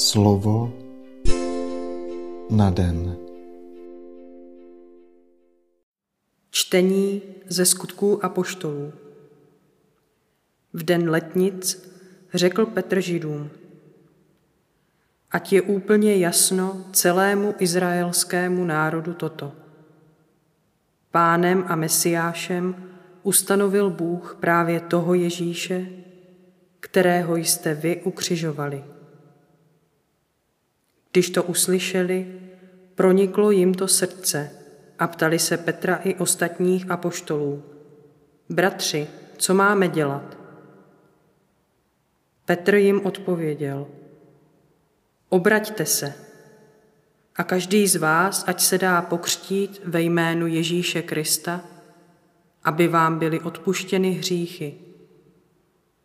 [0.00, 0.72] Slovo
[2.50, 3.16] na den.
[6.50, 8.92] Čtení ze skutků apoštolů.
[10.72, 11.92] V den letnic
[12.34, 13.50] řekl Petr Židům,
[15.30, 19.52] ať je úplně jasno celému izraelskému národu toto.
[21.10, 22.92] Pánem a Mesiášem
[23.22, 25.86] ustanovil Bůh právě toho Ježíše,
[26.80, 28.84] kterého jste vy ukřižovali.
[31.12, 32.40] Když to uslyšeli,
[32.94, 34.50] proniklo jim to srdce
[34.98, 37.62] a ptali se Petra i ostatních apoštolů.
[38.48, 39.06] Bratři,
[39.36, 40.38] co máme dělat?
[42.44, 43.86] Petr jim odpověděl.
[45.28, 46.14] Obraťte se
[47.36, 51.60] a každý z vás, ať se dá pokřtít ve jménu Ježíše Krista,
[52.64, 54.74] aby vám byly odpuštěny hříchy.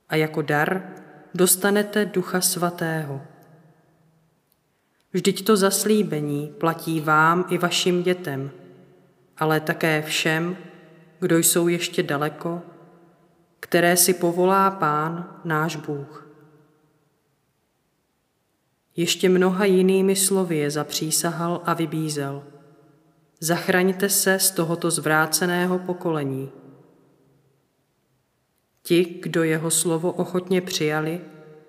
[0.10, 0.94] A jako dar
[1.34, 3.22] dostanete Ducha Svatého.
[5.16, 8.52] Vždyť to zaslíbení platí vám i vašim dětem,
[9.38, 10.58] ale také všem,
[11.20, 12.62] kdo jsou ještě daleko,
[13.60, 16.27] které si povolá Pán náš Bůh.
[18.96, 22.43] Ještě mnoha jinými slovy je zapřísahal a vybízel.
[23.40, 26.52] Zachraňte se z tohoto zvráceného pokolení.
[28.84, 31.21] Ti, kdo jeho slovo ochotně přijali,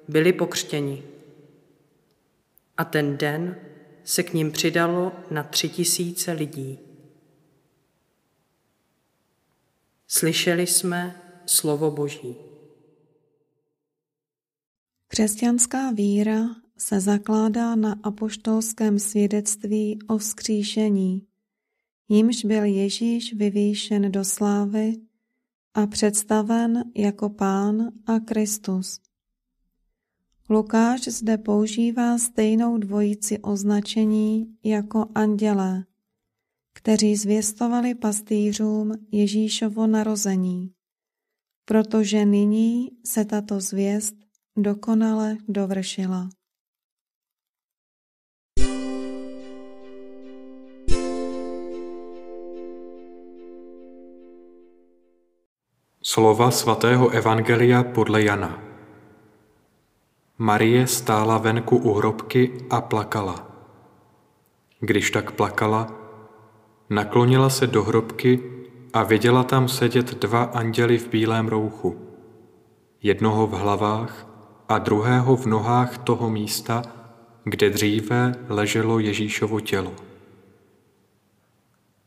[0.08, 1.02] byli pokřtěni
[2.76, 3.56] a ten den
[4.04, 6.78] se k ním přidalo na tři tisíce lidí.
[10.08, 12.36] Slyšeli jsme slovo Boží.
[15.08, 16.46] Křesťanská víra
[16.78, 21.26] se zakládá na apoštolském svědectví o vzkříšení,
[22.08, 24.96] jímž byl Ježíš vyvýšen do slávy
[25.74, 29.00] a představen jako Pán a Kristus.
[30.50, 35.84] Lukáš zde používá stejnou dvojici označení jako andělé,
[36.74, 40.72] kteří zvěstovali pastýřům Ježíšovo narození,
[41.64, 44.14] protože nyní se tato zvěst
[44.56, 46.28] dokonale dovršila.
[56.02, 58.65] Slova svatého Evangelia podle Jana.
[60.38, 63.46] Marie stála venku u hrobky a plakala.
[64.80, 65.88] Když tak plakala,
[66.90, 68.42] naklonila se do hrobky
[68.92, 71.96] a viděla tam sedět dva anděli v bílém rouchu.
[73.02, 74.26] Jednoho v hlavách
[74.68, 76.82] a druhého v nohách toho místa,
[77.44, 79.92] kde dříve leželo Ježíšovo tělo.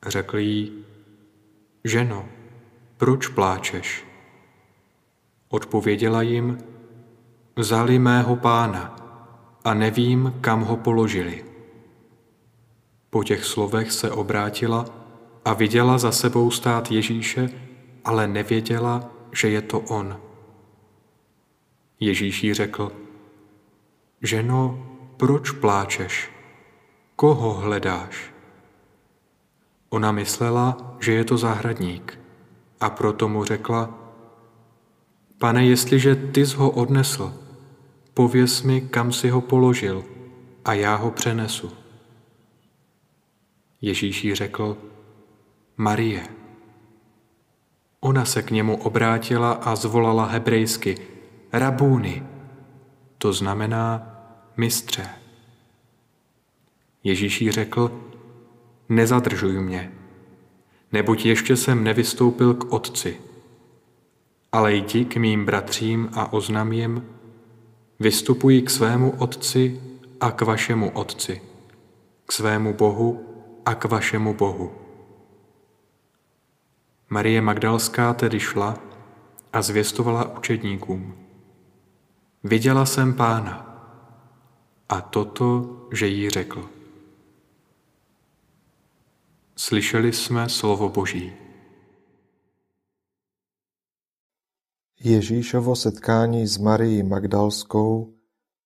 [0.07, 0.85] Řekl jí,
[1.83, 2.25] ženo,
[2.97, 4.05] proč pláčeš?
[5.49, 6.57] Odpověděla jim,
[7.59, 8.95] Vzali mého pána
[9.63, 11.45] a nevím, kam ho položili.
[13.09, 14.85] Po těch slovech se obrátila
[15.45, 17.49] a viděla za sebou stát Ježíše,
[18.05, 20.19] ale nevěděla, že je to on.
[21.99, 22.91] Ježíš jí řekl,
[24.21, 24.87] ženo,
[25.17, 26.31] proč pláčeš?
[27.15, 28.31] Koho hledáš?
[29.89, 32.19] Ona myslela, že je to zahradník
[32.79, 33.89] a proto mu řekla,
[35.37, 37.48] pane, jestliže ty jsi ho odnesl,
[38.19, 40.03] pověz mi, kam si ho položil
[40.65, 41.71] a já ho přenesu.
[43.81, 44.77] Ježíš jí řekl,
[45.77, 46.23] Marie.
[47.99, 50.97] Ona se k němu obrátila a zvolala hebrejsky,
[51.53, 52.23] Rabúny,
[53.17, 54.15] to znamená
[54.57, 55.09] mistře.
[57.03, 58.01] Ježíš jí řekl,
[58.89, 59.91] nezadržuj mě,
[60.91, 63.21] neboť ještě jsem nevystoupil k Otci,
[64.51, 67.18] ale jdi k mým bratřím a oznam jim,
[67.99, 69.81] Vystupuji k svému Otci
[70.19, 71.41] a k vašemu Otci,
[72.25, 73.25] k svému Bohu
[73.65, 74.71] a k vašemu Bohu.
[77.09, 78.77] Marie Magdalská tedy šla
[79.53, 81.15] a zvěstovala učedníkům.
[82.43, 83.83] Viděla jsem pána
[84.89, 86.69] a toto, že jí řekl.
[89.55, 91.33] Slyšeli jsme slovo Boží.
[95.03, 98.13] Ježíšovo setkání s Marií Magdalskou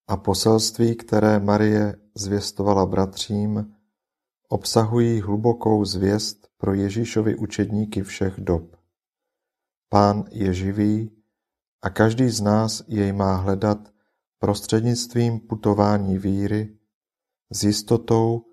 [0.07, 3.75] a poselství, které Marie zvěstovala bratřím,
[4.49, 8.75] obsahují hlubokou zvěst pro Ježíšovi učedníky všech dob.
[9.89, 11.11] Pán je živý
[11.81, 13.93] a každý z nás jej má hledat
[14.39, 16.77] prostřednictvím putování víry
[17.51, 18.45] s jistotou,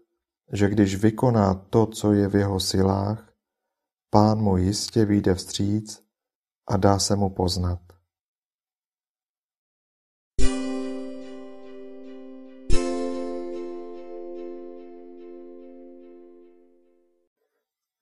[0.52, 3.32] že když vykoná to, co je v jeho silách,
[4.10, 6.09] pán mu jistě vyjde vstříc
[6.70, 7.80] a dá se mu poznat.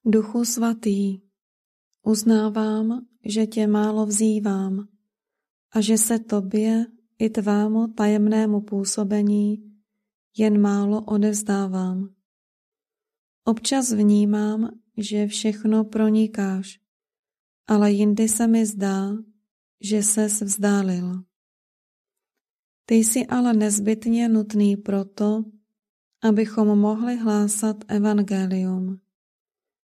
[0.04, 1.20] Duchu svatý,
[2.02, 4.88] uznávám, že tě málo vzývám
[5.72, 6.86] a že se tobě
[7.18, 9.80] i tvému tajemnému působení
[10.36, 12.14] jen málo odevzdávám.
[13.44, 16.87] Občas vnímám, že všechno pronikáš
[17.68, 19.16] ale jindy se mi zdá,
[19.80, 21.22] že ses vzdálil.
[22.84, 25.44] Ty jsi ale nezbytně nutný proto,
[26.22, 29.00] abychom mohli hlásat evangelium.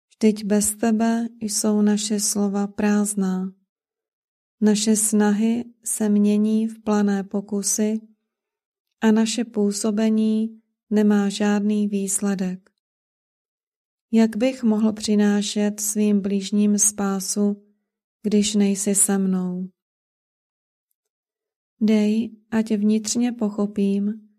[0.09, 3.53] Vždyť bez tebe jsou naše slova prázdná.
[4.61, 8.01] Naše snahy se mění v plané pokusy
[9.01, 12.69] a naše působení nemá žádný výsledek.
[14.11, 17.68] Jak bych mohl přinášet svým blížním spásu,
[18.21, 19.69] když nejsi se mnou?
[21.81, 24.29] Dej, ať vnitřně pochopím,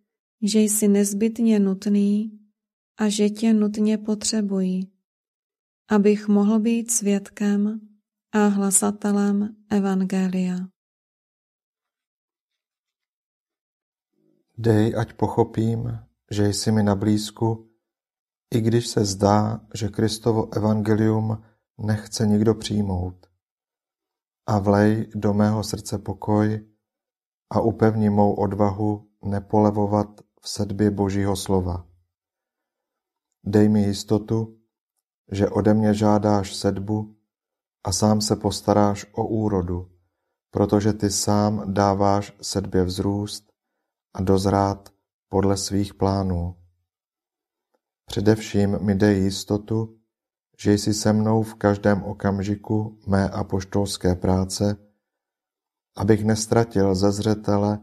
[0.42, 2.40] že jsi nezbytně nutný
[2.98, 4.80] a že tě nutně potřebuji,
[5.88, 7.80] abych mohl být svědkem
[8.32, 10.56] a hlasatelem Evangelia.
[14.58, 15.98] Dej, ať pochopím,
[16.30, 17.70] že jsi mi na blízku,
[18.54, 21.42] i když se zdá, že Kristovo evangelium
[21.78, 23.29] nechce nikdo přijmout.
[24.50, 26.66] A vlej do mého srdce pokoj
[27.50, 31.86] a upevni mou odvahu nepolevovat v sedbě Božího slova.
[33.46, 34.58] Dej mi jistotu,
[35.32, 37.16] že ode mě žádáš sedbu
[37.84, 39.90] a sám se postaráš o úrodu,
[40.50, 43.52] protože ty sám dáváš sedbě vzrůst
[44.14, 44.88] a dozrát
[45.28, 46.56] podle svých plánů.
[48.04, 49.99] Především mi dej jistotu,
[50.60, 54.76] že jsi se mnou v každém okamžiku mé apoštolské práce,
[55.96, 57.78] abych nestratil ze zřetele,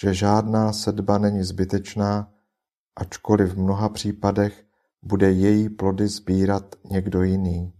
[0.00, 2.32] že žádná sedba není zbytečná,
[2.96, 4.66] ačkoliv v mnoha případech
[5.02, 7.72] bude její plody sbírat někdo jiný.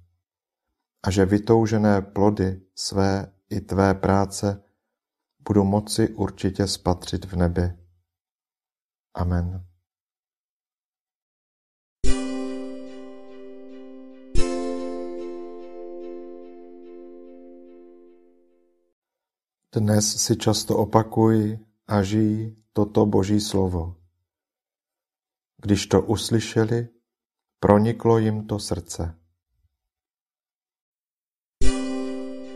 [1.04, 4.62] A že vytoužené plody své i tvé práce
[5.48, 7.72] budu moci určitě spatřit v nebi.
[9.14, 9.71] Amen.
[19.72, 21.56] Dnes si často opakuj
[21.88, 23.96] a žij toto Boží slovo.
[25.56, 26.88] Když to uslyšeli,
[27.60, 29.16] proniklo jim to srdce.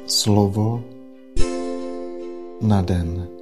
[0.06, 0.84] Slovo
[2.60, 3.35] na den.